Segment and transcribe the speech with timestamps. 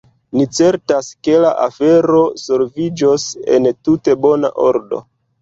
[0.37, 3.27] Ni certas, ke la afero solviĝos
[3.59, 5.05] en tute bona ordo.